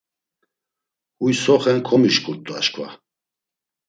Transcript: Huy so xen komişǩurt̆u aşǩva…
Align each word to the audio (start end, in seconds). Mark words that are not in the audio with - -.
Huy 1.19 1.33
so 1.41 1.55
xen 1.63 1.77
komişǩurt̆u 1.87 2.51
aşǩva… 2.59 2.87